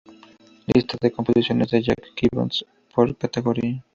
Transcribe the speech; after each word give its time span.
Lista 0.65 0.97
de 0.99 1.11
composiciones 1.11 1.69
de 1.69 1.83
Jack 1.83 2.07
Gibbons 2.17 2.65
por 2.91 3.15
categoría 3.15 3.83